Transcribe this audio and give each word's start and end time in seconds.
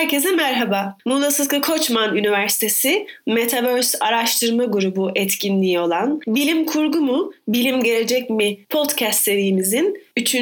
Herkese 0.00 0.30
merhaba. 0.30 0.96
Muğla 1.04 1.30
Sıtkı 1.30 1.60
Koçman 1.60 2.16
Üniversitesi 2.16 3.06
Metaverse 3.26 3.98
Araştırma 3.98 4.64
Grubu 4.64 5.10
etkinliği 5.14 5.80
olan 5.80 6.20
Bilim 6.26 6.64
Kurgu 6.64 7.00
mu, 7.00 7.32
Bilim 7.48 7.82
Gelecek 7.82 8.30
mi 8.30 8.58
podcast 8.68 9.22
serimizin 9.22 10.02
3. 10.16 10.36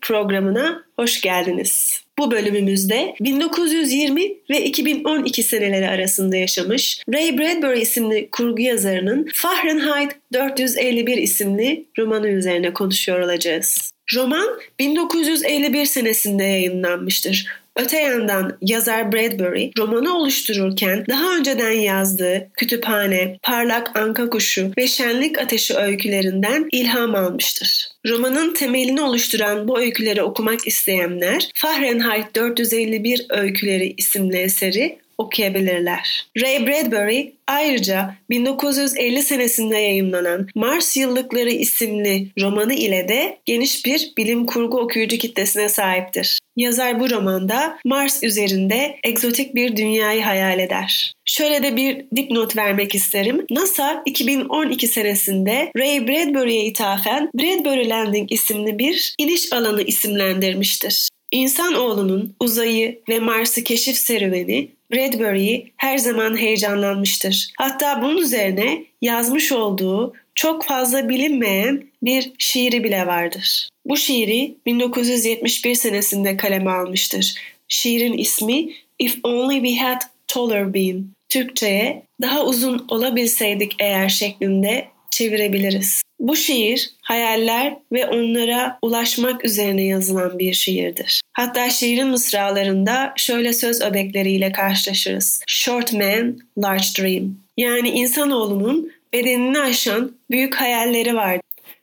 programına 0.00 0.84
hoş 0.96 1.20
geldiniz. 1.20 2.02
Bu 2.18 2.30
bölümümüzde 2.30 3.14
1920 3.20 4.22
ve 4.50 4.64
2012 4.64 5.42
seneleri 5.42 5.88
arasında 5.88 6.36
yaşamış 6.36 7.02
Ray 7.12 7.38
Bradbury 7.38 7.80
isimli 7.80 8.28
kurgu 8.30 8.62
yazarının 8.62 9.28
Fahrenheit 9.34 10.12
451 10.32 11.16
isimli 11.16 11.84
romanı 11.98 12.28
üzerine 12.28 12.72
konuşuyor 12.72 13.20
olacağız. 13.20 13.92
Roman 14.14 14.48
1951 14.78 15.84
senesinde 15.84 16.44
yayınlanmıştır. 16.44 17.61
Öte 17.76 17.98
yandan 17.98 18.58
yazar 18.60 19.12
Bradbury 19.12 19.70
romanı 19.78 20.16
oluştururken 20.16 21.04
daha 21.08 21.36
önceden 21.36 21.70
yazdığı 21.70 22.48
Kütüphane, 22.54 23.38
Parlak 23.42 23.96
Anka 23.96 24.30
Kuşu 24.30 24.72
ve 24.78 24.86
Şenlik 24.86 25.38
Ateşi 25.38 25.76
öykülerinden 25.76 26.68
ilham 26.72 27.14
almıştır. 27.14 27.88
Romanın 28.08 28.54
temelini 28.54 29.02
oluşturan 29.02 29.68
bu 29.68 29.80
öyküleri 29.80 30.22
okumak 30.22 30.66
isteyenler 30.66 31.50
Fahrenheit 31.54 32.36
451 32.36 33.26
Öyküleri 33.30 33.94
isimli 33.96 34.36
eseri 34.36 34.98
okuyabilirler. 35.18 36.26
Ray 36.42 36.66
Bradbury 36.66 37.32
ayrıca 37.46 38.14
1950 38.30 39.22
senesinde 39.22 39.78
yayınlanan 39.78 40.48
Mars 40.54 40.96
Yıllıkları 40.96 41.50
isimli 41.50 42.28
romanı 42.40 42.74
ile 42.74 43.08
de 43.08 43.38
geniş 43.44 43.86
bir 43.86 44.12
bilim 44.16 44.46
kurgu 44.46 44.80
okuyucu 44.80 45.18
kitlesine 45.18 45.68
sahiptir. 45.68 46.38
Yazar 46.56 47.00
bu 47.00 47.10
romanda 47.10 47.78
Mars 47.84 48.22
üzerinde 48.22 48.96
egzotik 49.04 49.54
bir 49.54 49.76
dünyayı 49.76 50.22
hayal 50.22 50.58
eder. 50.58 51.12
Şöyle 51.24 51.62
de 51.62 51.76
bir 51.76 52.04
dipnot 52.16 52.56
vermek 52.56 52.94
isterim. 52.94 53.46
NASA 53.50 54.02
2012 54.06 54.88
senesinde 54.88 55.72
Ray 55.78 56.08
Bradbury'ye 56.08 56.64
ithafen 56.64 57.30
Bradbury 57.34 57.88
Landing 57.88 58.32
isimli 58.32 58.78
bir 58.78 59.14
iniş 59.18 59.52
alanı 59.52 59.82
isimlendirmiştir. 59.82 61.08
İnsanoğlunun 61.30 62.34
uzayı 62.40 63.00
ve 63.08 63.20
Mars'ı 63.20 63.64
keşif 63.64 63.96
serüveni 63.96 64.68
Bradbury'yi 64.92 65.72
her 65.76 65.98
zaman 65.98 66.36
heyecanlanmıştır. 66.36 67.48
Hatta 67.58 68.02
bunun 68.02 68.16
üzerine 68.16 68.84
yazmış 69.02 69.52
olduğu 69.52 70.14
çok 70.34 70.64
fazla 70.64 71.08
bilinmeyen 71.08 71.84
bir 72.02 72.32
şiiri 72.38 72.84
bile 72.84 73.06
vardır. 73.06 73.68
Bu 73.84 73.96
şiiri 73.96 74.54
1971 74.66 75.74
senesinde 75.74 76.36
kaleme 76.36 76.70
almıştır. 76.70 77.34
Şiirin 77.68 78.18
ismi 78.18 78.68
If 78.98 79.18
Only 79.24 79.62
We 79.62 79.84
Had 79.84 80.00
Taller 80.28 80.74
Been. 80.74 81.06
Türkçe'ye 81.28 82.02
daha 82.22 82.44
uzun 82.44 82.86
olabilseydik 82.88 83.74
eğer 83.78 84.08
şeklinde 84.08 84.88
çevirebiliriz. 85.12 86.02
Bu 86.20 86.36
şiir 86.36 86.90
hayaller 87.02 87.76
ve 87.92 88.06
onlara 88.06 88.78
ulaşmak 88.82 89.44
üzerine 89.44 89.84
yazılan 89.84 90.38
bir 90.38 90.52
şiirdir. 90.52 91.20
Hatta 91.32 91.70
şiirin 91.70 92.08
mısralarında 92.08 93.12
şöyle 93.16 93.52
söz 93.52 93.82
öbekleriyle 93.82 94.52
karşılaşırız. 94.52 95.42
Short 95.46 95.92
man, 95.92 96.38
large 96.58 96.86
dream. 96.98 97.36
Yani 97.56 97.90
insanoğlunun 97.90 98.92
bedenini 99.12 99.58
aşan 99.58 100.12
büyük 100.30 100.54
hayalleri 100.54 101.14
var 101.14 101.40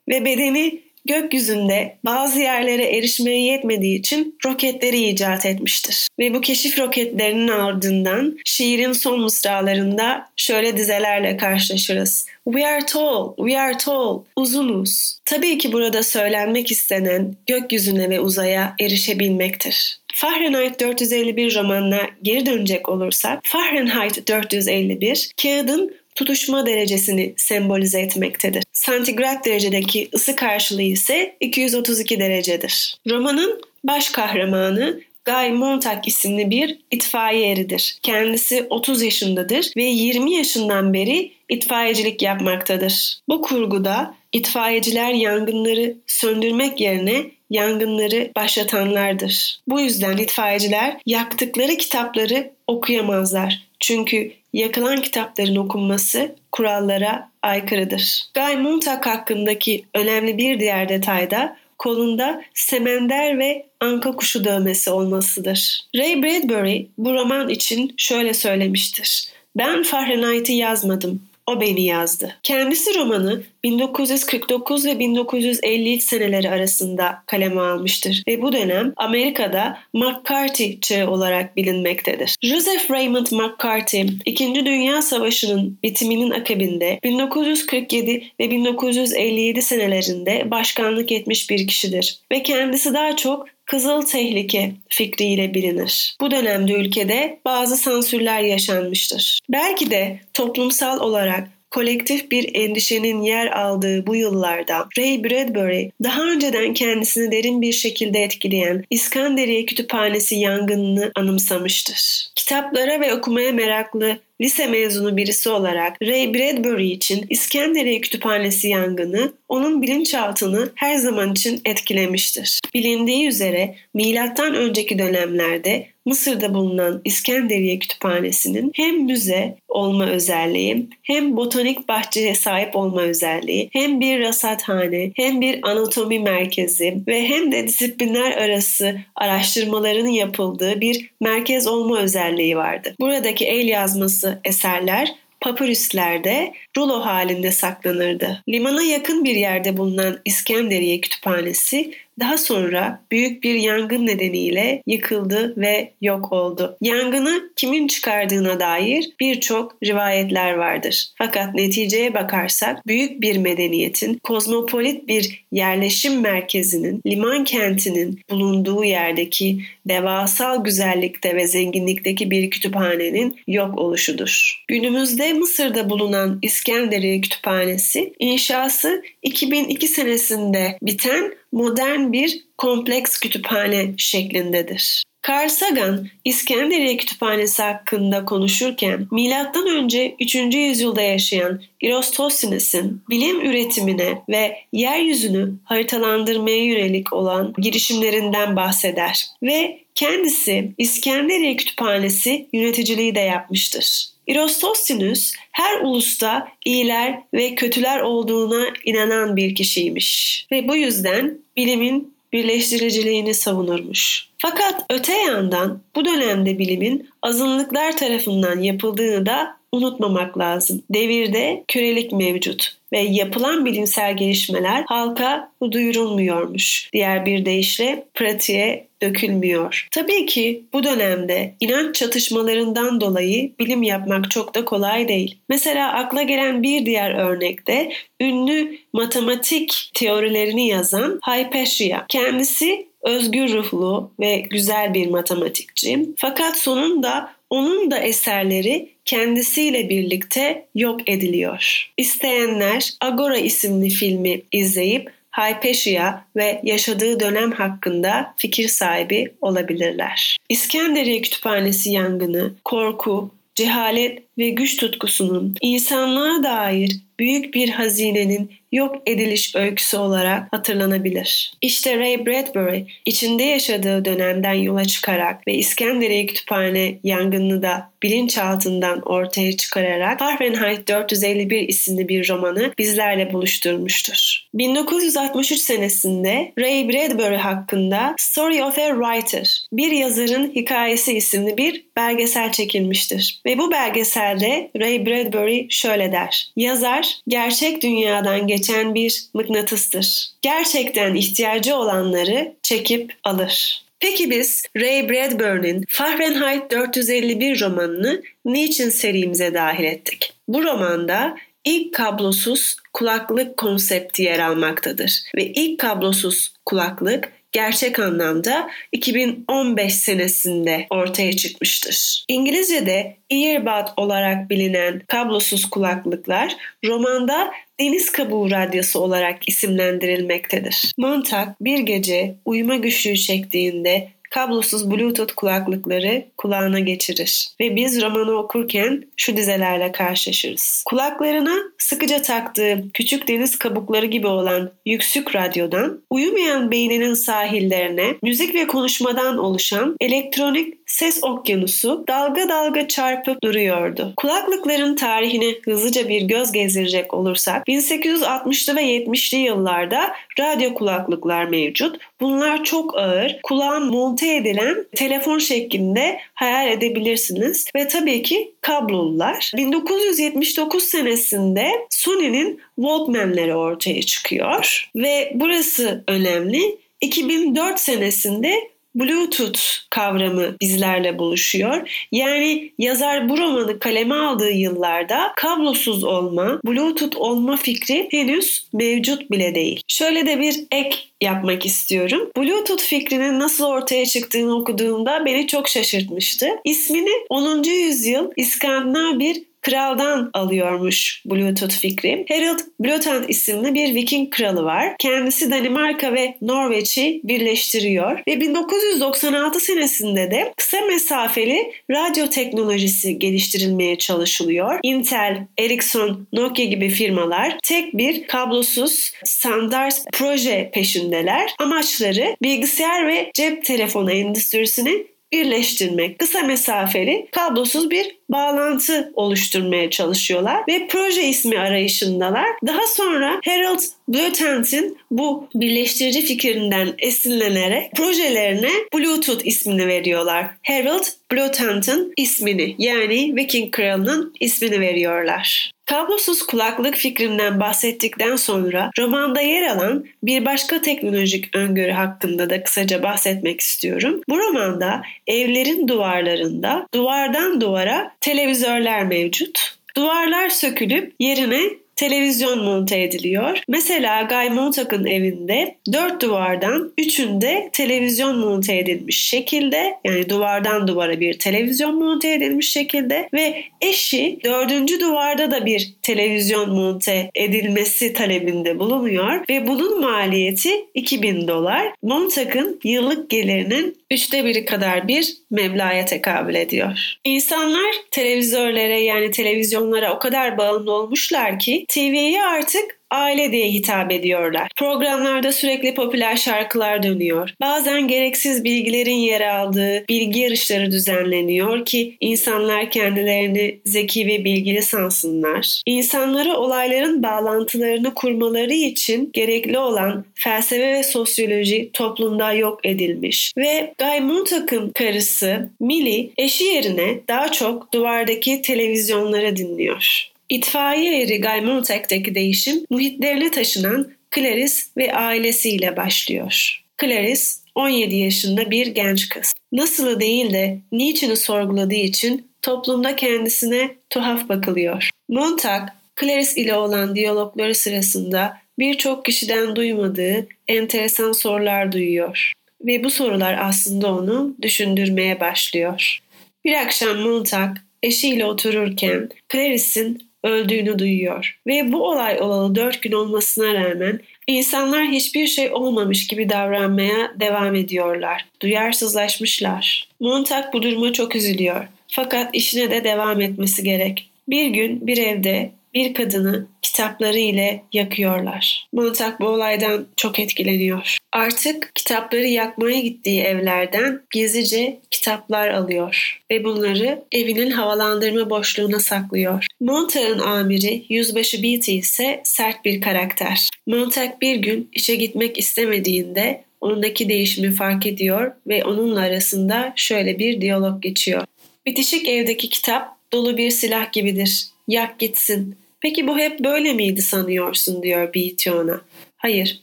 ve 0.08 0.26
bedeni 0.26 0.82
gökyüzünde 1.10 1.98
bazı 2.06 2.40
yerlere 2.40 2.98
erişmeye 2.98 3.42
yetmediği 3.42 4.00
için 4.00 4.38
roketleri 4.46 5.04
icat 5.04 5.46
etmiştir. 5.46 6.08
Ve 6.20 6.34
bu 6.34 6.42
keşif 6.42 6.80
roketlerinin 6.80 7.48
ardından 7.48 8.38
şiirin 8.46 8.94
son 8.94 9.20
mısralarında 9.20 10.30
şöyle 10.36 10.78
dizelerle 10.78 11.38
karşılaşırız. 11.38 12.26
We 12.46 12.68
are 12.68 12.86
tall, 12.86 13.36
we 13.36 13.60
are 13.60 13.78
tall, 13.78 14.24
uzunuz. 14.36 15.20
Tabii 15.26 15.58
ki 15.58 15.72
burada 15.72 16.04
söylenmek 16.04 16.72
istenen 16.72 17.36
gökyüzüne 17.48 18.10
ve 18.10 18.20
uzaya 18.20 18.76
erişebilmektir. 18.80 20.00
Fahrenheit 20.14 20.80
451 20.80 21.56
romanına 21.56 22.02
geri 22.24 22.46
dönecek 22.46 22.90
olursak 22.90 23.40
Fahrenheit 23.44 24.28
451 24.28 25.32
kağıdın 25.42 25.94
tutuşma 26.16 26.66
derecesini 26.66 27.34
sembolize 27.38 28.02
etmektedir. 28.02 28.64
Santigrat 28.74 29.46
derecedeki 29.46 30.10
ısı 30.14 30.36
karşılığı 30.36 30.82
ise 30.82 31.36
232 31.40 32.20
derecedir. 32.20 32.98
Romanın 33.10 33.62
baş 33.84 34.10
kahramanı 34.10 35.00
Guy 35.26 35.52
Montag 35.52 36.08
isimli 36.08 36.50
bir 36.50 36.80
itfaiye 36.92 37.52
eridir. 37.52 37.98
Kendisi 38.04 38.68
30 38.70 39.02
yaşındadır 39.02 39.72
ve 39.78 39.84
20 39.84 40.34
yaşından 40.34 40.94
beri 40.94 41.32
itfaiyecilik 41.50 42.22
yapmaktadır. 42.22 43.20
Bu 43.30 43.42
kurguda 43.42 44.16
itfaiyeciler 44.34 45.14
yangınları 45.14 45.96
söndürmek 46.08 46.82
yerine 46.82 47.26
yangınları 47.50 48.32
başlatanlardır. 48.36 49.60
Bu 49.68 49.80
yüzden 49.80 50.18
itfaiyeciler 50.18 50.98
yaktıkları 51.06 51.78
kitapları 51.78 52.52
okuyamazlar. 52.68 53.62
Çünkü 53.80 54.32
yakılan 54.54 55.02
kitapların 55.02 55.56
okunması 55.56 56.36
kurallara 56.52 57.30
aykırıdır. 57.42 58.24
Guy 58.34 58.56
Montag 58.56 59.06
hakkındaki 59.06 59.86
önemli 59.94 60.38
bir 60.38 60.60
diğer 60.60 60.90
detay 60.90 61.32
da 61.32 61.58
kolunda 61.78 62.42
semender 62.54 63.40
ve 63.40 63.66
anka 63.80 64.12
kuşu 64.12 64.44
dövmesi 64.44 64.92
olmasıdır. 64.92 65.82
Ray 65.96 66.24
Bradbury 66.24 66.86
bu 66.98 67.14
roman 67.14 67.50
için 67.50 67.94
şöyle 67.98 68.34
söylemiştir. 68.34 69.28
Ben 69.58 69.84
Fahrenheit'i 69.84 70.54
yazmadım. 70.54 71.29
O 71.50 71.62
beni 71.62 71.86
yazdı. 71.86 72.36
Kendisi 72.44 72.96
romanı 72.96 73.44
1949 73.64 74.86
ve 74.86 75.00
1953 75.00 76.04
seneleri 76.04 76.50
arasında 76.50 77.24
kaleme 77.26 77.62
almıştır 77.62 78.24
ve 78.28 78.42
bu 78.42 78.54
dönem 78.54 78.94
Amerika'da 78.98 79.78
McCarthy 79.94 80.80
çağı 80.80 81.10
olarak 81.10 81.56
bilinmektedir. 81.56 82.36
Joseph 82.42 82.92
Raymond 82.92 83.28
McCarthy, 83.32 84.06
İkinci 84.26 84.66
Dünya 84.66 85.02
Savaşı'nın 85.02 85.80
bitiminin 85.84 86.32
akabinde 86.32 87.00
1947 87.04 88.24
ve 88.40 88.52
1957 88.52 89.62
senelerinde 89.62 90.52
başkanlık 90.52 91.12
etmiş 91.12 91.50
bir 91.50 91.68
kişidir 91.68 92.20
ve 92.32 92.44
kendisi 92.44 92.94
daha 92.94 93.16
çok 93.16 93.46
Kızıl 93.70 94.02
Tehlike 94.02 94.72
fikriyle 94.90 95.54
bilinir. 95.54 96.16
Bu 96.22 96.32
dönemde 96.32 96.74
ülkede 96.74 97.40
bazı 97.46 97.78
sansürler 97.78 98.42
yaşanmıştır. 98.42 99.40
Belki 99.50 99.92
de 99.92 100.20
toplumsal 100.34 101.00
olarak 101.00 101.48
kolektif 101.72 102.32
bir 102.32 102.50
endişenin 102.54 103.22
yer 103.22 103.48
aldığı 103.48 104.08
bu 104.08 104.16
yıllarda 104.16 104.88
Ray 104.98 105.24
Bradbury 105.24 105.90
daha 106.04 106.24
önceden 106.24 106.74
kendisini 106.74 107.32
derin 107.32 107.62
bir 107.62 107.74
şekilde 107.74 108.24
etkileyen 108.24 108.84
İskenderiye 108.90 109.66
Kütüphanesi 109.66 110.36
yangınını 110.36 111.12
anımsamıştır. 111.16 112.28
Kitaplara 112.36 113.02
ve 113.02 113.14
okumaya 113.14 113.52
meraklı 113.52 114.20
lise 114.42 114.68
mezunu 114.68 115.18
birisi 115.18 115.50
olarak 115.50 116.02
Ray 116.02 116.34
Bradbury 116.34 116.92
için 116.92 117.26
İskenderiye 117.30 118.02
Kütüphanesi 118.02 118.68
yangını 118.68 119.34
onun 119.50 119.82
bilinçaltını 119.82 120.72
her 120.76 120.96
zaman 120.96 121.32
için 121.32 121.62
etkilemiştir. 121.66 122.60
Bilindiği 122.74 123.28
üzere 123.28 123.76
milattan 123.94 124.56
önceki 124.56 125.00
dönemlerde 125.00 125.88
Mısır'da 126.06 126.54
bulunan 126.54 127.02
İskenderiye 127.06 127.80
Kütüphanesi'nin 127.80 128.72
hem 128.76 129.04
müze 129.04 129.56
olma 129.68 130.06
özelliği, 130.06 130.88
hem 131.04 131.38
botanik 131.38 131.88
bahçeye 131.88 132.36
sahip 132.36 132.76
olma 132.76 133.02
özelliği, 133.02 133.70
hem 133.74 134.00
bir 134.00 134.20
rasathane, 134.20 135.12
hem 135.16 135.42
bir 135.42 135.60
anatomi 135.70 136.20
merkezi 136.20 136.98
ve 137.08 137.28
hem 137.28 137.52
de 137.52 137.68
disiplinler 137.68 138.32
arası 138.32 138.96
araştırmaların 139.16 140.08
yapıldığı 140.08 140.82
bir 140.82 141.12
merkez 141.22 141.68
olma 141.68 142.00
özelliği 142.00 142.58
vardı. 142.58 142.96
Buradaki 143.00 143.46
el 143.46 143.68
yazması 143.68 144.29
eserler 144.44 145.16
papyrüslerde 145.42 146.54
rulo 146.78 147.06
halinde 147.06 147.52
saklanırdı. 147.52 148.44
Limana 148.50 148.84
yakın 148.84 149.24
bir 149.24 149.36
yerde 149.36 149.78
bulunan 149.78 150.20
İskenderiye 150.26 151.02
Kütüphanesi 151.02 151.94
daha 152.20 152.38
sonra 152.38 153.02
büyük 153.12 153.44
bir 153.44 153.54
yangın 153.54 154.06
nedeniyle 154.06 154.84
yıkıldı 154.88 155.54
ve 155.58 155.92
yok 156.02 156.32
oldu. 156.32 156.78
Yangını 156.82 157.50
kimin 157.56 157.88
çıkardığına 157.88 158.60
dair 158.60 159.10
birçok 159.20 159.84
rivayetler 159.84 160.54
vardır. 160.54 161.08
Fakat 161.18 161.56
neticeye 161.56 162.14
bakarsak 162.14 162.88
büyük 162.88 163.22
bir 163.22 163.38
medeniyetin, 163.38 164.20
kozmopolit 164.24 165.08
bir 165.08 165.46
yerleşim 165.52 166.22
merkezinin, 166.22 167.02
liman 167.08 167.44
kentinin 167.44 168.22
bulunduğu 168.30 168.84
yerdeki 168.84 169.62
devasal 169.86 170.64
güzellikte 170.64 171.36
ve 171.36 171.48
zenginlikteki 171.48 172.32
bir 172.32 172.50
kütüphanenin 172.50 173.36
yok 173.48 173.78
oluşudur. 173.78 174.64
Günümüzde 174.68 175.34
Mısır'da 175.34 175.90
bulunan 175.90 176.40
İskenderiye 176.42 177.22
Kütüphanesi 177.22 178.14
inşası 178.20 179.04
2002 179.24 179.88
senesinde 179.88 180.78
biten 180.82 181.39
modern 181.52 182.12
bir 182.12 182.46
kompleks 182.58 183.20
kütüphane 183.20 183.94
şeklindedir. 183.98 185.04
Carl 185.30 185.50
Sagan 185.50 186.08
İskenderiye 186.26 186.98
Kütüphanesi 186.98 187.64
hakkında 187.64 188.26
konuşurken 188.26 189.08
M.Ö. 189.12 190.10
3. 190.20 190.36
yüzyılda 190.36 191.02
yaşayan 191.02 191.62
Eratosthenes'in 191.84 193.02
bilim 193.10 193.42
üretimine 193.42 194.22
ve 194.30 194.58
yeryüzünü 194.74 195.54
haritalandırmaya 195.64 196.66
yönelik 196.66 197.14
olan 197.14 197.54
girişimlerinden 197.58 198.56
bahseder 198.56 199.26
ve 199.44 199.80
kendisi 199.96 200.72
İskenderiye 200.78 201.56
Kütüphanesi 201.56 202.48
yöneticiliği 202.54 203.16
de 203.16 203.20
yapmıştır. 203.20 204.06
Eratosthenes 204.30 205.34
her 205.52 205.82
ulusta 205.82 206.48
iyiler 206.66 207.24
ve 207.34 207.56
kötüler 207.56 208.00
olduğuna 208.00 208.68
inanan 208.86 209.36
bir 209.36 209.56
kişiymiş 209.56 210.46
ve 210.52 210.68
bu 210.68 210.76
yüzden 210.76 211.38
bilimin 211.58 212.14
birleştiriciliğini 212.34 213.34
savunurmuş. 213.34 214.30
Fakat 214.38 214.86
öte 214.90 215.14
yandan 215.14 215.82
bu 215.96 216.06
dönemde 216.06 216.60
bilimin 216.60 217.10
azınlıklar 217.22 217.98
tarafından 217.98 218.60
yapıldığını 218.60 219.26
da 219.26 219.59
unutmamak 219.72 220.38
lazım. 220.38 220.84
Devirde 220.90 221.64
kölelik 221.68 222.12
mevcut 222.12 222.80
ve 222.94 223.00
yapılan 223.00 223.66
bilimsel 223.66 224.18
gelişmeler 224.18 224.84
halka 224.88 225.52
duyurulmuyormuş. 225.72 226.90
Diğer 226.94 227.26
bir 227.26 227.46
deyişle 227.46 228.06
pratiğe 228.14 228.88
dökülmüyor. 229.02 229.88
Tabii 229.92 230.26
ki 230.26 230.64
bu 230.74 230.84
dönemde 230.84 231.56
inanç 231.60 231.96
çatışmalarından 231.96 233.02
dolayı 233.02 233.52
bilim 233.60 233.84
yapmak 233.84 234.32
çok 234.32 234.56
da 234.56 234.66
kolay 234.66 235.08
değil. 235.08 235.38
Mesela 235.50 235.94
akla 235.94 236.24
gelen 236.24 236.64
bir 236.64 236.86
diğer 236.86 237.12
örnekte 237.12 237.92
ünlü 238.22 238.78
matematik 238.94 239.92
teorilerini 239.94 240.68
yazan 240.68 241.20
Hypatia. 241.28 242.06
Kendisi 242.08 242.90
özgür 243.04 243.54
ruhlu 243.54 244.12
ve 244.20 244.40
güzel 244.50 244.94
bir 244.94 245.10
matematikçi. 245.10 246.06
Fakat 246.18 246.58
sonunda 246.58 247.32
onun 247.50 247.92
da 247.92 248.00
eserleri 248.00 248.90
kendisiyle 249.06 249.90
birlikte 249.90 250.66
yok 250.76 251.10
ediliyor. 251.10 251.92
İsteyenler 251.98 252.94
Agora 253.02 253.38
isimli 253.38 253.90
filmi 253.90 254.42
izleyip 254.52 255.12
Hypatia 255.32 256.22
ve 256.36 256.62
yaşadığı 256.64 257.20
dönem 257.20 257.52
hakkında 257.52 258.34
fikir 258.38 258.68
sahibi 258.68 259.34
olabilirler. 259.42 260.38
İskenderiye 260.50 261.22
Kütüphanesi 261.22 261.92
yangını, 261.92 262.54
korku, 262.66 263.32
cehalet 263.56 264.24
ve 264.38 264.50
güç 264.50 264.78
tutkusunun 264.78 265.56
insanlığa 265.62 266.44
dair 266.44 267.00
büyük 267.20 267.54
bir 267.54 267.70
hazinenin 267.70 268.52
yok 268.72 268.96
ediliş 269.06 269.56
öyküsü 269.56 269.98
olarak 269.98 270.54
hatırlanabilir. 270.54 271.54
İşte 271.62 272.00
Ray 272.00 272.26
Bradbury 272.26 272.86
içinde 273.06 273.44
yaşadığı 273.44 274.06
dönemden 274.06 274.54
yola 274.54 274.86
çıkarak 274.86 275.48
ve 275.48 275.54
İskenderiye 275.54 276.26
Kütüphane 276.26 276.96
yangınını 277.04 277.62
da 277.62 277.90
bilinçaltından 278.04 279.02
ortaya 279.02 279.58
çıkararak 279.58 280.20
Fahrenheit 280.20 280.88
451 280.88 281.68
isimli 281.68 282.10
bir 282.10 282.30
romanı 282.30 282.74
bizlerle 282.78 283.34
buluşturmuştur. 283.34 284.46
1963 284.54 285.60
senesinde 285.60 286.52
Ray 286.60 286.90
Bradbury 286.90 287.38
hakkında 287.38 288.16
Story 288.18 288.64
of 288.64 288.80
a 288.80 288.88
Writer, 288.88 289.62
bir 289.72 289.92
yazarın 289.92 290.52
hikayesi 290.56 291.14
isimli 291.14 291.58
bir 291.58 291.86
belgesel 291.98 292.52
çekilmiştir. 292.52 293.42
Ve 293.46 293.58
bu 293.58 293.72
belgeselde 293.72 294.72
Ray 294.80 295.06
Bradbury 295.06 295.68
şöyle 295.70 296.12
der. 296.12 296.52
Yazar 296.56 297.09
gerçek 297.28 297.84
dünyadan 297.84 298.48
geçen 298.48 298.96
bir 298.96 299.26
mıknatıstır. 299.34 300.30
Gerçekten 300.42 301.16
ihtiyacı 301.16 301.76
olanları 301.76 302.54
çekip 302.64 303.14
alır. 303.24 303.84
Peki 304.00 304.30
biz 304.30 304.66
Ray 304.78 305.10
Bradbury'nin 305.10 305.86
Fahrenheit 305.90 306.72
451 306.72 307.62
romanını 307.62 308.22
niçin 308.46 308.90
serimize 308.90 309.54
dahil 309.54 309.84
ettik? 309.84 310.34
Bu 310.48 310.64
romanda 310.64 311.38
ilk 311.66 311.94
kablosuz 311.94 312.76
kulaklık 312.94 313.58
konsepti 313.58 314.24
yer 314.24 314.40
almaktadır 314.40 315.22
ve 315.36 315.46
ilk 315.46 315.80
kablosuz 315.80 316.54
kulaklık 316.66 317.39
gerçek 317.52 318.00
anlamda 318.00 318.70
2015 318.92 319.94
senesinde 319.94 320.88
ortaya 320.90 321.34
çıkmıştır. 321.34 322.26
İngilizce'de 322.28 323.18
earbud 323.32 323.88
olarak 323.98 324.50
bilinen 324.50 325.02
kablosuz 325.08 325.70
kulaklıklar 325.70 326.56
romanda 326.86 327.52
deniz 327.80 328.12
kabuğu 328.12 328.52
radyosu 328.52 329.00
olarak 329.00 329.50
isimlendirilmektedir. 329.50 330.92
Montag 330.98 331.48
bir 331.62 331.80
gece 331.80 332.36
uyuma 332.46 332.76
güçlüğü 332.76 333.18
çektiğinde 333.18 334.10
kablosuz 334.30 334.92
bluetooth 334.92 335.34
kulaklıkları 335.36 336.26
kulağına 336.38 336.80
geçirir 336.80 337.50
ve 337.62 337.76
biz 337.76 338.02
romanı 338.02 338.32
okurken 338.32 339.04
şu 339.18 339.38
dizelerle 339.38 339.92
karşılaşırız. 339.92 340.84
Kulaklarına 340.86 341.56
sıkıca 341.78 342.22
taktığı 342.22 342.84
küçük 342.94 343.28
deniz 343.28 343.60
kabukları 343.60 344.06
gibi 344.06 344.28
olan 344.28 344.72
yüksük 344.86 345.36
radyodan 345.36 346.02
uyumayan 346.10 346.72
beyninin 346.72 347.14
sahillerine 347.14 348.16
müzik 348.24 348.56
ve 348.56 348.68
konuşmadan 348.68 349.38
oluşan 349.38 349.96
elektronik 350.00 350.79
ses 350.90 351.24
okyanusu 351.24 352.04
dalga 352.08 352.50
dalga 352.50 352.88
çarpıp 352.88 353.44
duruyordu. 353.44 354.14
Kulaklıkların 354.18 354.96
tarihine 354.96 355.56
hızlıca 355.66 356.10
bir 356.10 356.22
göz 356.22 356.52
gezdirecek 356.52 357.14
olursak 357.14 357.68
1860'lı 357.68 358.76
ve 358.76 358.82
70'li 358.82 359.38
yıllarda 359.38 360.16
radyo 360.40 360.74
kulaklıklar 360.74 361.46
mevcut. 361.46 361.98
Bunlar 362.22 362.64
çok 362.64 362.98
ağır, 362.98 363.40
kulağın 363.44 363.92
monte 363.92 364.36
edilen 364.36 364.86
telefon 364.96 365.40
şeklinde 365.40 366.20
hayal 366.34 366.68
edebilirsiniz 366.72 367.66
ve 367.76 367.88
tabii 367.88 368.22
ki 368.22 368.52
kablolular. 368.62 369.52
1979 369.58 370.84
senesinde 370.84 371.72
Sony'nin 371.90 372.62
Walkman'leri 372.76 373.56
ortaya 373.56 374.02
çıkıyor 374.02 374.90
ve 374.96 375.32
burası 375.36 376.04
önemli. 376.08 376.78
2004 377.02 377.80
senesinde 377.80 378.70
Bluetooth 378.96 379.60
kavramı 379.90 380.56
bizlerle 380.62 381.20
buluşuyor. 381.20 382.08
Yani 382.12 382.72
yazar 382.78 383.30
bu 383.30 383.38
romanı 383.38 383.80
kaleme 383.80 384.16
aldığı 384.16 384.52
yıllarda 384.52 385.32
kablosuz 385.36 386.04
olma, 386.04 386.60
Bluetooth 386.66 387.18
olma 387.18 387.58
fikri 387.58 388.08
henüz 388.12 388.68
mevcut 388.74 389.32
bile 389.32 389.56
değil. 389.56 389.82
Şöyle 389.88 390.26
de 390.26 390.40
bir 390.40 390.56
ek 390.72 390.98
yapmak 391.22 391.66
istiyorum. 391.66 392.30
Bluetooth 392.38 392.84
fikrinin 392.84 393.40
nasıl 393.40 393.66
ortaya 393.66 394.06
çıktığını 394.06 394.56
okuduğumda 394.56 395.26
beni 395.26 395.48
çok 395.48 395.68
şaşırtmıştı. 395.68 396.48
İsmini 396.64 397.26
10. 397.30 397.64
yüzyıl 397.64 398.32
İskandinav 398.36 399.20
bir 399.20 399.49
kraldan 399.70 400.30
alıyormuş 400.34 401.22
Bluetooth 401.26 401.74
fikri. 401.74 402.26
Harold 402.30 402.60
Blåtand 402.80 403.30
isimli 403.30 403.74
bir 403.74 403.96
Viking 403.96 404.30
kralı 404.34 404.64
var. 404.64 404.96
Kendisi 405.00 405.52
Danimarka 405.52 406.14
ve 406.14 406.38
Norveç'i 406.42 407.22
birleştiriyor 407.24 408.20
ve 408.28 408.42
1996 408.42 409.60
senesinde 409.60 410.32
de 410.32 410.54
kısa 410.58 410.82
mesafeli 410.82 411.72
radyo 411.92 412.30
teknolojisi 412.30 413.20
geliştirilmeye 413.20 413.98
çalışılıyor. 413.98 414.80
Intel, 414.84 415.48
Ericsson, 415.58 416.28
Nokia 416.34 416.66
gibi 416.66 416.90
firmalar 416.90 417.58
tek 417.64 417.98
bir 417.98 418.28
kablosuz 418.28 419.12
standart 419.24 419.96
proje 420.14 420.72
peşindeler. 420.74 421.52
Amaçları 421.60 422.36
bilgisayar 422.44 423.08
ve 423.08 423.32
cep 423.34 423.66
telefonu 423.66 424.12
endüstrisini 424.12 425.06
birleştirmek, 425.34 426.20
kısa 426.20 426.42
mesafeli 426.42 427.28
kablosuz 427.32 427.90
bir 427.90 428.16
bağlantı 428.30 429.12
oluşturmaya 429.16 429.90
çalışıyorlar 429.90 430.64
ve 430.70 430.88
proje 430.88 431.24
ismi 431.24 431.60
arayışındalar. 431.60 432.48
Daha 432.68 432.88
sonra 432.88 433.42
Harold 433.46 433.80
Blötent'in 434.08 434.98
bu 435.12 435.48
birleştirici 435.56 436.22
fikrinden 436.22 436.94
esinlenerek 437.00 437.92
projelerine 437.92 438.72
Bluetooth 438.94 439.46
ismini 439.46 439.88
veriyorlar. 439.88 440.46
Harold 440.68 441.04
Blötent'in 441.32 442.14
ismini 442.18 442.76
yani 442.78 443.36
Viking 443.36 443.72
kralının 443.72 444.34
ismini 444.40 444.80
veriyorlar. 444.80 445.72
Kablosuz 445.90 446.44
kulaklık 446.44 446.96
fikrinden 446.96 447.60
bahsettikten 447.60 448.36
sonra 448.36 448.92
romanda 449.00 449.42
yer 449.42 449.68
alan 449.68 450.06
bir 450.24 450.46
başka 450.46 450.82
teknolojik 450.82 451.56
öngörü 451.56 451.92
hakkında 451.92 452.50
da 452.50 452.64
kısaca 452.64 453.04
bahsetmek 453.04 453.62
istiyorum. 453.62 454.22
Bu 454.30 454.38
romanda 454.40 455.02
evlerin 455.28 455.88
duvarlarında 455.88 456.88
duvardan 456.94 457.62
duvara 457.62 458.12
televizörler 458.22 459.06
mevcut. 459.06 459.78
Duvarlar 459.98 460.50
sökülüp 460.50 461.14
yerine 461.20 461.62
televizyon 462.00 462.64
monte 462.64 463.02
ediliyor. 463.02 463.62
Mesela 463.68 464.22
Guy 464.22 464.50
Montag'ın 464.50 465.06
evinde 465.06 465.76
dört 465.94 466.22
duvardan 466.22 466.94
üçünde 466.98 467.70
televizyon 467.74 468.38
monte 468.38 468.78
edilmiş 468.78 469.22
şekilde 469.22 469.98
yani 470.06 470.30
duvardan 470.30 470.88
duvara 470.88 471.20
bir 471.20 471.40
televizyon 471.40 471.96
monte 471.96 472.34
edilmiş 472.34 472.72
şekilde 472.72 473.30
ve 473.34 473.64
eşi 473.82 474.40
dördüncü 474.44 475.00
duvarda 475.00 475.52
da 475.52 475.66
bir 475.66 475.94
televizyon 476.02 476.70
monte 476.70 477.30
edilmesi 477.36 478.14
talebinde 478.14 478.80
bulunuyor 478.80 479.44
ve 479.50 479.68
bunun 479.68 480.02
maliyeti 480.02 480.72
2000 480.94 481.48
dolar. 481.48 481.94
Montag'ın 482.02 482.80
yıllık 482.84 483.30
gelirinin 483.30 483.99
üçte 484.12 484.46
biri 484.46 484.66
kadar 484.66 485.08
bir 485.08 485.38
meblağa 485.52 486.06
tekabül 486.06 486.56
ediyor. 486.56 487.14
İnsanlar 487.24 487.96
televizörlere 488.12 489.02
yani 489.02 489.32
televizyonlara 489.32 490.16
o 490.16 490.20
kadar 490.20 490.58
bağımlı 490.58 490.92
olmuşlar 490.92 491.60
ki 491.60 491.86
TV'yi 491.90 492.42
artık 492.42 492.99
aile 493.12 493.52
diye 493.52 493.72
hitap 493.72 494.12
ediyorlar. 494.12 494.70
Programlarda 494.76 495.52
sürekli 495.52 495.94
popüler 495.94 496.38
şarkılar 496.38 497.04
dönüyor. 497.04 497.50
Bazen 497.62 498.08
gereksiz 498.08 498.64
bilgilerin 498.64 499.12
yer 499.12 499.42
aldığı 499.42 500.08
bilgi 500.10 500.40
yarışları 500.40 500.92
düzenleniyor 500.92 501.86
ki 501.86 502.18
insanlar 502.20 502.90
kendilerini 502.90 503.80
zeki 503.86 504.28
ve 504.28 504.46
bilgili 504.46 504.82
sansınlar. 504.82 505.82
İnsanlara 505.86 506.58
olayların 506.58 507.24
bağlantılarını 507.24 508.14
kurmaları 508.14 508.74
için 508.74 509.30
gerekli 509.34 509.80
olan 509.80 510.26
felsefe 510.36 510.94
ve 510.94 511.04
sosyoloji 511.04 511.90
toplumda 511.94 512.54
yok 512.54 512.80
edilmiş. 512.84 513.54
Ve 513.58 513.94
Guy 514.00 514.20
Montag'ın 514.20 514.90
karısı 514.90 515.70
Millie 515.80 516.30
eşi 516.38 516.64
yerine 516.64 517.20
daha 517.28 517.52
çok 517.52 517.94
duvardaki 517.94 518.62
televizyonları 518.62 519.56
dinliyor. 519.56 520.30
İtfaiye 520.50 521.22
eri 521.22 521.42
Guy 521.42 521.62
Montag'daki 521.62 522.36
değişim 522.36 522.86
muhitlerine 522.90 523.52
taşınan 523.52 524.12
Clarice 524.36 524.76
ve 524.98 525.16
ailesiyle 525.16 525.98
başlıyor. 525.98 526.84
Clarice 527.02 527.44
17 527.76 528.16
yaşında 528.16 528.72
bir 528.72 528.88
genç 528.88 529.30
kız. 529.30 529.54
Nasılı 529.72 530.20
değil 530.20 530.54
de 530.54 530.80
niçini 530.92 531.38
sorguladığı 531.38 531.94
için 531.94 532.48
toplumda 532.62 533.16
kendisine 533.16 533.96
tuhaf 534.10 534.50
bakılıyor. 534.50 535.10
Montag, 535.30 535.90
Clarice 536.20 536.62
ile 536.62 536.76
olan 536.76 537.16
diyalogları 537.16 537.76
sırasında 537.76 538.58
birçok 538.80 539.26
kişiden 539.26 539.76
duymadığı 539.76 540.48
enteresan 540.68 541.32
sorular 541.32 541.92
duyuyor. 541.92 542.52
Ve 542.82 543.04
bu 543.04 543.10
sorular 543.10 543.58
aslında 543.62 544.14
onu 544.16 544.56
düşündürmeye 544.62 545.40
başlıyor. 545.40 546.20
Bir 546.66 546.74
akşam 546.74 547.18
Montag 547.18 547.78
eşiyle 548.04 548.46
otururken 548.46 549.30
Clarice'in 549.52 550.29
öldüğünü 550.44 551.00
duyuyor. 551.00 551.60
Ve 551.68 551.92
bu 551.92 552.10
olay 552.10 552.42
olalı 552.42 552.76
dört 552.76 553.02
gün 553.02 553.12
olmasına 553.12 553.74
rağmen 553.74 554.20
insanlar 554.48 555.08
hiçbir 555.08 555.48
şey 555.48 555.72
olmamış 555.72 556.28
gibi 556.28 556.50
davranmaya 556.50 557.32
devam 557.40 557.76
ediyorlar. 557.76 558.46
Duyarsızlaşmışlar. 558.62 560.08
Montag 560.20 560.74
bu 560.74 560.82
duruma 560.82 561.14
çok 561.14 561.36
üzülüyor. 561.36 561.88
Fakat 562.08 562.56
işine 562.56 562.92
de 562.92 563.04
devam 563.04 563.42
etmesi 563.42 563.84
gerek. 563.84 564.30
Bir 564.50 564.68
gün 564.68 565.08
bir 565.08 565.18
evde 565.18 565.72
bir 565.94 566.14
kadını 566.14 566.68
kitapları 566.82 567.40
ile 567.40 567.84
yakıyorlar. 567.94 568.88
Montag 568.94 569.40
bu 569.40 569.48
olaydan 569.48 570.08
çok 570.18 570.40
etkileniyor. 570.40 571.18
Artık 571.32 571.92
kitapları 571.96 572.48
yakmaya 572.48 573.00
gittiği 573.00 573.42
evlerden 573.42 574.22
gizlice 574.32 575.00
kitaplar 575.12 575.70
alıyor 575.70 576.42
ve 576.52 576.64
bunları 576.64 577.24
evinin 577.32 577.72
havalandırma 577.72 578.50
boşluğuna 578.50 579.00
saklıyor. 579.00 579.66
Montag'ın 579.80 580.40
amiri 580.40 581.06
Yüzbaşı 581.10 581.64
Beatty 581.64 581.98
ise 581.98 582.42
sert 582.44 582.86
bir 582.86 583.02
karakter. 583.02 583.70
Montag 583.88 584.30
bir 584.42 584.56
gün 584.56 584.90
işe 584.94 585.16
gitmek 585.16 585.58
istemediğinde 585.58 586.64
onundaki 586.82 587.30
değişimi 587.30 587.72
fark 587.72 588.06
ediyor 588.06 588.52
ve 588.68 588.86
onunla 588.86 589.20
arasında 589.20 589.94
şöyle 589.96 590.40
bir 590.40 590.62
diyalog 590.62 591.02
geçiyor. 591.02 591.46
Bitişik 591.86 592.28
evdeki 592.28 592.70
kitap 592.70 593.19
dolu 593.34 593.58
bir 593.58 593.72
silah 593.72 594.12
gibidir. 594.12 594.66
Yak 594.88 595.20
gitsin. 595.20 595.76
Peki 596.02 596.28
bu 596.28 596.38
hep 596.38 596.60
böyle 596.60 596.94
miydi 596.94 597.22
sanıyorsun 597.22 598.04
diyor 598.04 598.34
Beatty 598.34 598.72
ona. 598.72 599.02
Hayır 599.38 599.80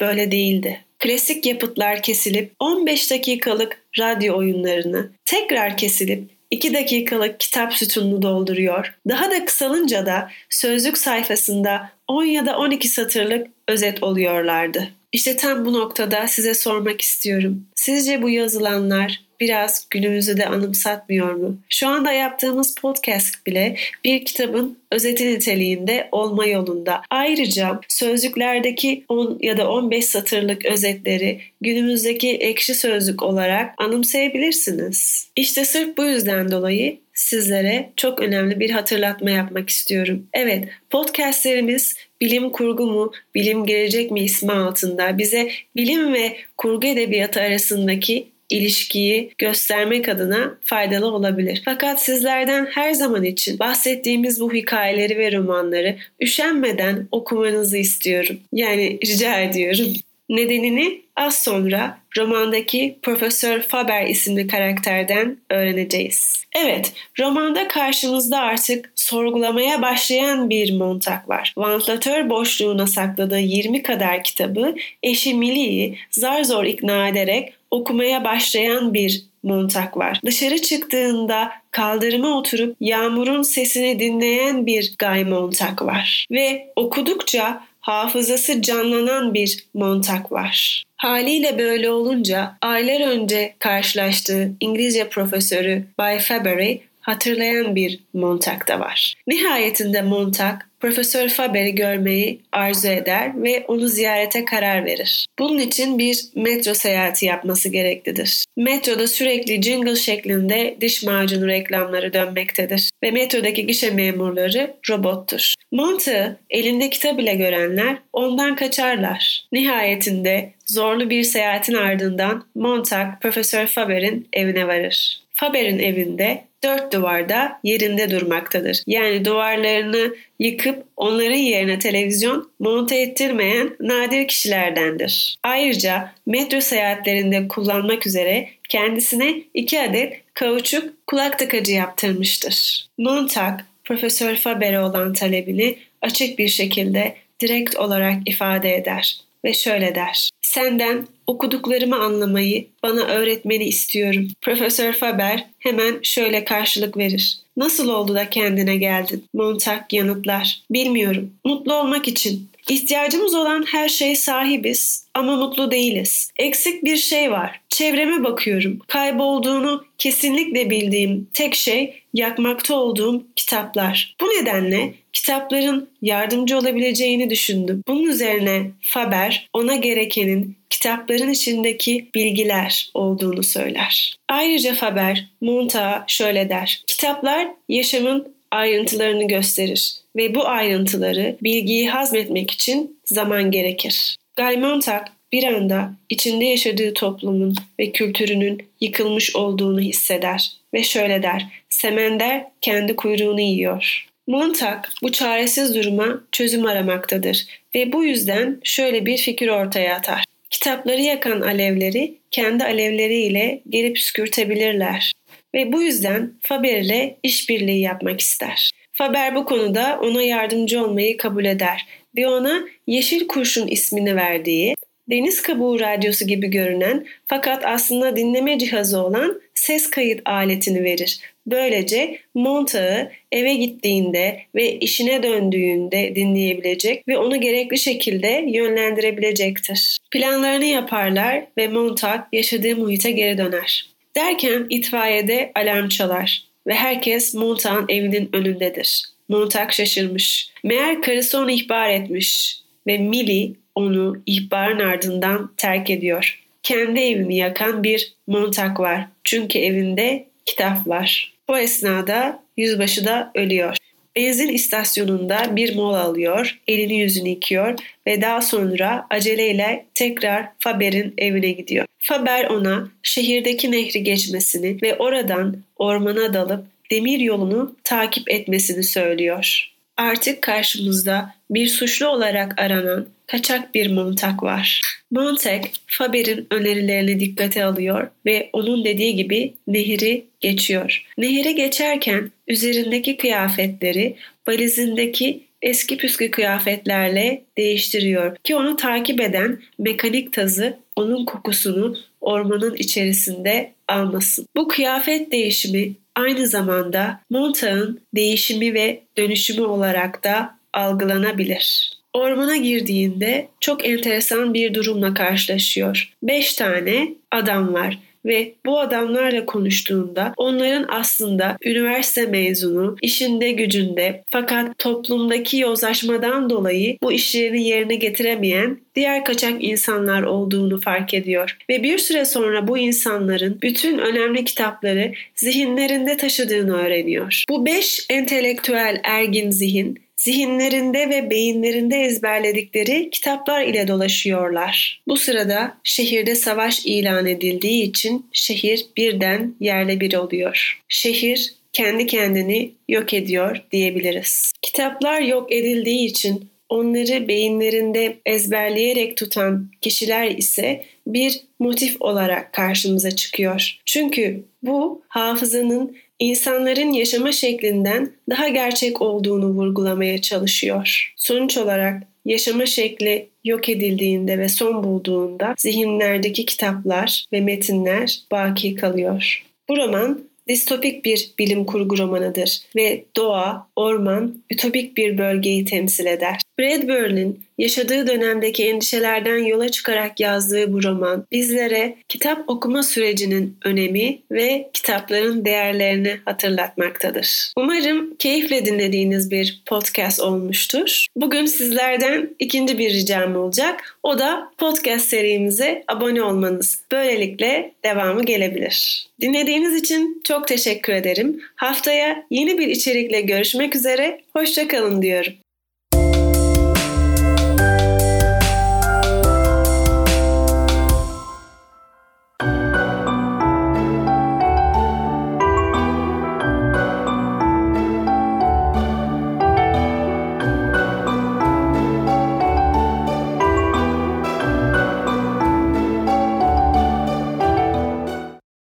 böyle 0.00 0.30
değildi. 0.30 0.80
Klasik 0.98 1.46
yapıtlar 1.46 2.02
kesilip 2.02 2.52
15 2.60 3.10
dakikalık 3.10 3.82
radyo 3.98 4.36
oyunlarını 4.36 5.10
tekrar 5.24 5.76
kesilip 5.76 6.24
2 6.50 6.74
dakikalık 6.74 7.40
kitap 7.40 7.74
sütununu 7.74 8.22
dolduruyor. 8.22 8.94
Daha 9.08 9.30
da 9.30 9.44
kısalınca 9.44 10.06
da 10.06 10.30
sözlük 10.50 10.98
sayfasında 10.98 11.90
10 12.08 12.24
ya 12.24 12.46
da 12.46 12.58
12 12.58 12.88
satırlık 12.88 13.46
özet 13.68 14.02
oluyorlardı. 14.02 14.88
İşte 15.12 15.36
tam 15.36 15.64
bu 15.64 15.72
noktada 15.72 16.28
size 16.28 16.54
sormak 16.54 17.00
istiyorum. 17.00 17.66
Sizce 17.74 18.22
bu 18.22 18.30
yazılanlar 18.30 19.26
biraz 19.40 19.86
günümüzü 19.90 20.36
de 20.36 20.46
anımsatmıyor 20.46 21.34
mu? 21.34 21.58
Şu 21.68 21.88
anda 21.88 22.12
yaptığımız 22.12 22.74
podcast 22.74 23.46
bile 23.46 23.76
bir 24.04 24.24
kitabın 24.24 24.78
özeti 24.92 25.26
niteliğinde 25.26 26.08
olma 26.12 26.46
yolunda. 26.46 27.02
Ayrıca 27.10 27.80
sözlüklerdeki 27.88 29.04
10 29.08 29.38
ya 29.42 29.56
da 29.56 29.70
15 29.70 30.04
satırlık 30.04 30.64
özetleri 30.64 31.40
günümüzdeki 31.60 32.30
ekşi 32.30 32.74
sözlük 32.74 33.22
olarak 33.22 33.74
anımsayabilirsiniz. 33.78 35.30
İşte 35.36 35.64
sırf 35.64 35.96
bu 35.96 36.04
yüzden 36.04 36.50
dolayı 36.50 36.98
sizlere 37.16 37.90
çok 37.96 38.20
önemli 38.20 38.60
bir 38.60 38.70
hatırlatma 38.70 39.30
yapmak 39.30 39.70
istiyorum. 39.70 40.26
Evet, 40.32 40.68
podcastlerimiz 40.90 41.96
bilim 42.20 42.50
kurgu 42.50 42.86
mu, 42.86 43.12
bilim 43.34 43.66
gelecek 43.66 44.10
mi 44.10 44.20
ismi 44.20 44.52
altında 44.52 45.18
bize 45.18 45.50
bilim 45.76 46.14
ve 46.14 46.36
kurgu 46.56 46.86
edebiyatı 46.86 47.40
arasındaki 47.40 48.28
ilişkiyi 48.50 49.32
göstermek 49.38 50.08
adına 50.08 50.58
faydalı 50.60 51.06
olabilir. 51.06 51.62
Fakat 51.64 52.02
sizlerden 52.02 52.66
her 52.66 52.92
zaman 52.92 53.24
için 53.24 53.58
bahsettiğimiz 53.58 54.40
bu 54.40 54.52
hikayeleri 54.52 55.18
ve 55.18 55.32
romanları 55.32 55.96
üşenmeden 56.20 57.08
okumanızı 57.12 57.76
istiyorum. 57.76 58.36
Yani 58.52 58.98
rica 59.06 59.40
ediyorum. 59.40 59.86
Nedenini 60.28 61.02
az 61.16 61.42
sonra 61.42 61.98
romandaki 62.16 62.98
Profesör 63.02 63.62
Faber 63.62 64.06
isimli 64.06 64.46
karakterden 64.46 65.38
öğreneceğiz. 65.50 66.44
Evet, 66.56 66.92
romanda 67.18 67.68
karşımızda 67.68 68.38
artık 68.38 68.92
sorgulamaya 68.94 69.82
başlayan 69.82 70.50
bir 70.50 70.78
Montag 70.78 71.28
var. 71.28 71.54
Vantilatör 71.56 72.30
boşluğuna 72.30 72.86
sakladığı 72.86 73.40
20 73.40 73.82
kadar 73.82 74.22
kitabı 74.22 74.74
eşi 75.02 75.34
Millie'yi 75.34 75.98
zar 76.10 76.44
zor 76.44 76.64
ikna 76.64 77.08
ederek 77.08 77.52
okumaya 77.70 78.24
başlayan 78.24 78.94
bir 78.94 79.22
Montag 79.42 79.96
var. 79.96 80.20
Dışarı 80.24 80.62
çıktığında 80.62 81.52
kaldırıma 81.70 82.38
oturup 82.38 82.76
yağmurun 82.80 83.42
sesini 83.42 83.98
dinleyen 83.98 84.66
bir 84.66 84.94
Guy 84.98 85.24
Montag 85.24 85.82
var. 85.82 86.26
Ve 86.30 86.72
okudukça 86.76 87.64
hafızası 87.86 88.62
canlanan 88.62 89.34
bir 89.34 89.64
Montag 89.74 90.32
var. 90.32 90.82
Haliyle 90.96 91.58
böyle 91.58 91.90
olunca 91.90 92.56
aylar 92.62 93.00
önce 93.00 93.54
karşılaştığı 93.58 94.52
İngilizce 94.60 95.08
profesörü 95.08 95.84
Bay 95.98 96.18
Faber'i 96.18 96.80
hatırlayan 97.00 97.76
bir 97.76 98.00
Montag 98.14 98.68
da 98.68 98.80
var. 98.80 99.14
Nihayetinde 99.26 100.02
Montag 100.02 100.60
Profesör 100.80 101.28
Faber'i 101.28 101.74
görmeyi 101.74 102.40
arzu 102.52 102.88
eder 102.88 103.42
ve 103.42 103.64
onu 103.68 103.88
ziyarete 103.88 104.44
karar 104.44 104.84
verir. 104.84 105.26
Bunun 105.38 105.58
için 105.58 105.98
bir 105.98 106.24
metro 106.34 106.74
seyahati 106.74 107.26
yapması 107.26 107.68
gereklidir. 107.68 108.44
Metroda 108.56 109.06
sürekli 109.06 109.62
jingle 109.62 109.96
şeklinde 109.96 110.76
diş 110.80 111.02
macunu 111.02 111.46
reklamları 111.46 112.12
dönmektedir 112.12 112.90
ve 113.02 113.10
metrodaki 113.10 113.66
gişe 113.66 113.90
memurları 113.90 114.74
robottur. 114.90 115.54
Montag'ı 115.72 116.36
elinde 116.50 116.90
kitap 116.90 117.20
ile 117.20 117.34
görenler 117.34 117.98
ondan 118.12 118.56
kaçarlar. 118.56 119.46
Nihayetinde 119.52 120.52
zorlu 120.66 121.10
bir 121.10 121.22
seyahatin 121.22 121.74
ardından 121.74 122.46
Montag 122.54 123.06
Profesör 123.20 123.66
Faber'in 123.66 124.28
evine 124.32 124.66
varır. 124.66 125.25
Faber'in 125.36 125.78
evinde 125.78 126.44
dört 126.64 126.92
duvarda 126.92 127.60
yerinde 127.64 128.10
durmaktadır. 128.10 128.82
Yani 128.86 129.24
duvarlarını 129.24 130.14
yıkıp 130.38 130.84
onların 130.96 131.36
yerine 131.36 131.78
televizyon 131.78 132.50
monte 132.58 132.96
ettirmeyen 133.00 133.76
nadir 133.80 134.28
kişilerdendir. 134.28 135.36
Ayrıca 135.42 136.12
metro 136.26 136.60
seyahatlerinde 136.60 137.48
kullanmak 137.48 138.06
üzere 138.06 138.48
kendisine 138.68 139.34
iki 139.54 139.80
adet 139.80 140.20
kauçuk 140.34 141.06
kulak 141.06 141.38
takacı 141.38 141.72
yaptırmıştır. 141.72 142.86
Montag, 142.98 143.60
Profesör 143.84 144.36
Faber'e 144.36 144.80
olan 144.80 145.12
talebini 145.12 145.78
açık 146.02 146.38
bir 146.38 146.48
şekilde 146.48 147.14
direkt 147.40 147.76
olarak 147.76 148.28
ifade 148.28 148.74
eder 148.74 149.20
ve 149.44 149.54
şöyle 149.54 149.94
der. 149.94 150.30
Senden 150.56 151.06
okuduklarımı 151.26 151.96
anlamayı 151.96 152.66
bana 152.82 153.02
öğretmeni 153.02 153.64
istiyorum. 153.64 154.28
Profesör 154.40 154.92
Faber 154.92 155.46
hemen 155.58 155.98
şöyle 156.02 156.44
karşılık 156.44 156.96
verir. 156.96 157.38
Nasıl 157.56 157.88
oldu 157.88 158.14
da 158.14 158.30
kendine 158.30 158.76
geldin? 158.76 159.24
Montag 159.34 159.80
yanıtlar. 159.92 160.62
Bilmiyorum. 160.70 161.32
Mutlu 161.44 161.74
olmak 161.74 162.08
için. 162.08 162.48
İhtiyacımız 162.68 163.34
olan 163.34 163.64
her 163.72 163.88
şey 163.88 164.16
sahibiz 164.16 165.06
ama 165.14 165.36
mutlu 165.36 165.70
değiliz. 165.70 166.30
Eksik 166.38 166.84
bir 166.84 166.96
şey 166.96 167.30
var. 167.30 167.60
Çevreme 167.68 168.24
bakıyorum. 168.24 168.78
Kaybolduğunu 168.88 169.84
kesinlikle 169.98 170.70
bildiğim 170.70 171.28
tek 171.34 171.54
şey 171.54 172.02
yakmakta 172.16 172.74
olduğum 172.74 173.26
kitaplar. 173.36 174.16
Bu 174.20 174.24
nedenle 174.26 174.94
kitapların 175.12 175.88
yardımcı 176.02 176.58
olabileceğini 176.58 177.30
düşündüm. 177.30 177.82
Bunun 177.88 178.02
üzerine 178.02 178.70
Faber 178.80 179.48
ona 179.52 179.76
gerekenin 179.76 180.56
kitapların 180.70 181.30
içindeki 181.30 182.10
bilgiler 182.14 182.90
olduğunu 182.94 183.42
söyler. 183.42 184.16
Ayrıca 184.28 184.74
Faber 184.74 185.28
Montag'a 185.40 186.04
şöyle 186.06 186.48
der. 186.48 186.82
Kitaplar 186.86 187.48
yaşamın 187.68 188.34
ayrıntılarını 188.50 189.28
gösterir 189.28 189.94
ve 190.16 190.34
bu 190.34 190.46
ayrıntıları 190.46 191.36
bilgiyi 191.42 191.90
hazmetmek 191.90 192.50
için 192.50 192.98
zaman 193.04 193.50
gerekir. 193.50 194.16
Guy 194.36 194.56
Montag 194.56 195.06
bir 195.32 195.44
anda 195.44 195.92
içinde 196.08 196.44
yaşadığı 196.44 196.94
toplumun 196.94 197.54
ve 197.80 197.92
kültürünün 197.92 198.62
yıkılmış 198.80 199.36
olduğunu 199.36 199.80
hisseder 199.80 200.52
ve 200.74 200.82
şöyle 200.82 201.22
der. 201.22 201.46
Semender 201.68 202.44
kendi 202.60 202.96
kuyruğunu 202.96 203.40
yiyor. 203.40 204.06
Montag 204.26 204.84
bu 205.02 205.12
çaresiz 205.12 205.74
duruma 205.74 206.24
çözüm 206.32 206.66
aramaktadır 206.66 207.46
ve 207.74 207.92
bu 207.92 208.04
yüzden 208.04 208.60
şöyle 208.64 209.06
bir 209.06 209.16
fikir 209.16 209.48
ortaya 209.48 209.96
atar. 209.96 210.24
Kitapları 210.50 211.00
yakan 211.00 211.40
alevleri 211.40 212.14
kendi 212.30 212.64
alevleriyle 212.64 213.62
geri 213.68 213.92
püskürtebilirler 213.92 215.12
ve 215.54 215.72
bu 215.72 215.82
yüzden 215.82 216.32
Faber 216.40 216.80
ile 216.80 217.16
işbirliği 217.22 217.80
yapmak 217.80 218.20
ister. 218.20 218.70
Faber 218.92 219.34
bu 219.34 219.44
konuda 219.44 219.98
ona 220.02 220.22
yardımcı 220.22 220.84
olmayı 220.84 221.16
kabul 221.16 221.44
eder 221.44 221.86
ve 222.16 222.28
ona 222.28 222.64
Yeşil 222.86 223.26
Kurşun 223.26 223.66
ismini 223.66 224.16
verdiği 224.16 224.74
deniz 225.10 225.42
kabuğu 225.42 225.80
radyosu 225.80 226.26
gibi 226.26 226.46
görünen 226.46 227.06
fakat 227.26 227.64
aslında 227.64 228.16
dinleme 228.16 228.58
cihazı 228.58 229.00
olan 229.00 229.40
ses 229.54 229.90
kayıt 229.90 230.20
aletini 230.24 230.84
verir. 230.84 231.20
Böylece 231.46 232.18
Montag'ı 232.34 233.10
eve 233.32 233.54
gittiğinde 233.54 234.40
ve 234.54 234.78
işine 234.78 235.22
döndüğünde 235.22 236.12
dinleyebilecek 236.16 237.08
ve 237.08 237.18
onu 237.18 237.40
gerekli 237.40 237.78
şekilde 237.78 238.44
yönlendirebilecektir. 238.46 239.98
Planlarını 240.10 240.64
yaparlar 240.64 241.44
ve 241.58 241.68
Montag 241.68 242.20
yaşadığı 242.32 242.76
muhite 242.76 243.10
geri 243.10 243.38
döner. 243.38 243.90
Derken 244.16 244.66
itfaiyede 244.70 245.52
alarm 245.54 245.88
çalar 245.88 246.44
ve 246.66 246.74
herkes 246.74 247.34
Montag'ın 247.34 247.86
evinin 247.88 248.30
önündedir. 248.32 249.04
Montag 249.28 249.72
şaşırmış. 249.72 250.48
Meğer 250.64 251.02
karısı 251.02 251.38
onu 251.38 251.50
ihbar 251.50 251.90
etmiş 251.90 252.60
ve 252.86 252.98
Millie 252.98 253.52
onu 253.74 254.22
ihbarın 254.26 254.78
ardından 254.78 255.50
terk 255.56 255.90
ediyor. 255.90 256.42
Kendi 256.62 257.00
evini 257.00 257.36
yakan 257.36 257.84
bir 257.84 258.14
Montag 258.26 258.80
var. 258.80 259.06
Çünkü 259.24 259.58
evinde 259.58 260.26
kitap 260.46 260.88
var. 260.88 261.32
Bu 261.48 261.58
esnada 261.58 262.42
yüzbaşı 262.56 263.06
da 263.06 263.30
ölüyor. 263.34 263.76
Benzin 264.16 264.48
istasyonunda 264.48 265.56
bir 265.56 265.76
mola 265.76 266.00
alıyor, 266.00 266.58
elini 266.68 266.98
yüzünü 266.98 267.28
yıkıyor 267.28 267.78
ve 268.06 268.22
daha 268.22 268.42
sonra 268.42 269.06
aceleyle 269.10 269.86
tekrar 269.94 270.48
Faber'in 270.58 271.14
evine 271.18 271.50
gidiyor. 271.50 271.86
Faber 271.98 272.44
ona 272.44 272.88
şehirdeki 273.02 273.72
nehri 273.72 274.02
geçmesini 274.02 274.82
ve 274.82 274.96
oradan 274.96 275.56
ormana 275.76 276.34
dalıp 276.34 276.64
demir 276.90 277.20
yolunu 277.20 277.76
takip 277.84 278.30
etmesini 278.30 278.84
söylüyor. 278.84 279.75
Artık 279.96 280.42
karşımızda 280.42 281.34
bir 281.50 281.66
suçlu 281.66 282.08
olarak 282.08 282.60
aranan 282.60 283.06
kaçak 283.26 283.74
bir 283.74 283.90
Montag 283.90 284.42
var. 284.42 284.80
Montag, 285.10 285.64
Faber'in 285.86 286.46
önerilerini 286.50 287.20
dikkate 287.20 287.64
alıyor 287.64 288.08
ve 288.26 288.50
onun 288.52 288.84
dediği 288.84 289.16
gibi 289.16 289.54
nehri 289.66 290.24
geçiyor. 290.40 291.06
Nehri 291.18 291.54
geçerken 291.54 292.30
üzerindeki 292.48 293.16
kıyafetleri 293.16 294.16
valizindeki 294.48 295.46
eski 295.62 295.96
püskü 295.96 296.30
kıyafetlerle 296.30 297.42
değiştiriyor 297.58 298.36
ki 298.36 298.56
onu 298.56 298.76
takip 298.76 299.20
eden 299.20 299.62
mekanik 299.78 300.32
tazı 300.32 300.78
onun 300.96 301.24
kokusunu 301.24 301.96
ormanın 302.20 302.74
içerisinde 302.74 303.72
almasın. 303.88 304.46
Bu 304.56 304.68
kıyafet 304.68 305.32
değişimi 305.32 305.92
aynı 306.16 306.46
zamanda 306.46 307.20
Montag'ın 307.30 308.00
değişimi 308.14 308.74
ve 308.74 309.02
dönüşümü 309.16 309.66
olarak 309.66 310.24
da 310.24 310.58
algılanabilir. 310.72 311.96
Ormana 312.12 312.56
girdiğinde 312.56 313.48
çok 313.60 313.88
enteresan 313.88 314.54
bir 314.54 314.74
durumla 314.74 315.14
karşılaşıyor. 315.14 316.12
Beş 316.22 316.54
tane 316.54 317.08
adam 317.30 317.74
var 317.74 317.98
ve 318.26 318.54
bu 318.66 318.80
adamlarla 318.80 319.46
konuştuğunda 319.46 320.32
onların 320.36 320.84
aslında 320.88 321.56
üniversite 321.64 322.26
mezunu, 322.26 322.96
işinde 323.02 323.50
gücünde 323.50 324.22
fakat 324.26 324.78
toplumdaki 324.78 325.58
yozlaşmadan 325.58 326.50
dolayı 326.50 326.96
bu 327.02 327.12
işlerini 327.12 327.68
yerine 327.68 327.94
getiremeyen 327.94 328.78
diğer 328.94 329.24
kaçak 329.24 329.64
insanlar 329.64 330.22
olduğunu 330.22 330.80
fark 330.80 331.14
ediyor. 331.14 331.56
Ve 331.70 331.82
bir 331.82 331.98
süre 331.98 332.24
sonra 332.24 332.68
bu 332.68 332.78
insanların 332.78 333.58
bütün 333.62 333.98
önemli 333.98 334.44
kitapları 334.44 335.12
zihinlerinde 335.34 336.16
taşıdığını 336.16 336.76
öğreniyor. 336.76 337.44
Bu 337.50 337.66
beş 337.66 338.06
entelektüel 338.10 339.00
ergin 339.04 339.50
zihin 339.50 340.05
zihinlerinde 340.16 341.10
ve 341.10 341.30
beyinlerinde 341.30 341.96
ezberledikleri 342.00 343.10
kitaplar 343.10 343.62
ile 343.62 343.88
dolaşıyorlar. 343.88 345.02
Bu 345.08 345.16
sırada 345.16 345.78
şehirde 345.84 346.34
savaş 346.34 346.86
ilan 346.86 347.26
edildiği 347.26 347.82
için 347.82 348.26
şehir 348.32 348.86
birden 348.96 349.54
yerle 349.60 350.00
bir 350.00 350.14
oluyor. 350.14 350.82
Şehir 350.88 351.54
kendi 351.72 352.06
kendini 352.06 352.70
yok 352.88 353.14
ediyor 353.14 353.62
diyebiliriz. 353.72 354.52
Kitaplar 354.62 355.20
yok 355.20 355.52
edildiği 355.52 356.06
için 356.06 356.48
onları 356.68 357.28
beyinlerinde 357.28 358.16
ezberleyerek 358.26 359.16
tutan 359.16 359.70
kişiler 359.80 360.30
ise 360.30 360.84
bir 361.06 361.40
motif 361.58 362.02
olarak 362.02 362.52
karşımıza 362.52 363.10
çıkıyor. 363.10 363.78
Çünkü 363.84 364.44
bu 364.62 365.02
hafızanın 365.08 365.96
insanların 366.18 366.92
yaşama 366.92 367.32
şeklinden 367.32 368.12
daha 368.30 368.48
gerçek 368.48 369.02
olduğunu 369.02 369.46
vurgulamaya 369.46 370.20
çalışıyor. 370.20 371.12
Sonuç 371.16 371.56
olarak 371.56 372.02
yaşama 372.24 372.66
şekli 372.66 373.28
yok 373.44 373.68
edildiğinde 373.68 374.38
ve 374.38 374.48
son 374.48 374.84
bulduğunda 374.84 375.54
zihinlerdeki 375.58 376.46
kitaplar 376.46 377.24
ve 377.32 377.40
metinler 377.40 378.20
baki 378.30 378.74
kalıyor. 378.74 379.44
Bu 379.68 379.76
roman 379.76 380.20
distopik 380.48 381.04
bir 381.04 381.30
bilim 381.38 381.64
kurgu 381.64 381.98
romanıdır 381.98 382.60
ve 382.76 383.04
doğa, 383.16 383.68
orman, 383.76 384.42
ütopik 384.50 384.96
bir 384.96 385.18
bölgeyi 385.18 385.64
temsil 385.64 386.06
eder. 386.06 386.40
Bradbury'nin 386.58 387.45
yaşadığı 387.58 388.06
dönemdeki 388.06 388.64
endişelerden 388.64 389.38
yola 389.38 389.68
çıkarak 389.68 390.20
yazdığı 390.20 390.72
bu 390.72 390.82
roman 390.82 391.26
bizlere 391.32 391.96
kitap 392.08 392.44
okuma 392.46 392.82
sürecinin 392.82 393.56
önemi 393.64 394.18
ve 394.30 394.70
kitapların 394.72 395.44
değerlerini 395.44 396.16
hatırlatmaktadır. 396.24 397.52
Umarım 397.56 398.16
keyifle 398.16 398.64
dinlediğiniz 398.64 399.30
bir 399.30 399.62
podcast 399.66 400.20
olmuştur. 400.20 401.06
Bugün 401.16 401.46
sizlerden 401.46 402.30
ikinci 402.38 402.78
bir 402.78 402.92
ricam 402.92 403.36
olacak. 403.36 403.98
O 404.02 404.18
da 404.18 404.50
podcast 404.58 405.08
serimize 405.08 405.84
abone 405.88 406.22
olmanız. 406.22 406.80
Böylelikle 406.92 407.72
devamı 407.84 408.24
gelebilir. 408.24 409.06
Dinlediğiniz 409.20 409.82
için 409.82 410.20
çok 410.24 410.48
teşekkür 410.48 410.92
ederim. 410.92 411.40
Haftaya 411.56 412.26
yeni 412.30 412.58
bir 412.58 412.68
içerikle 412.68 413.20
görüşmek 413.20 413.76
üzere. 413.76 414.20
Hoşçakalın 414.32 415.02
diyorum. 415.02 415.32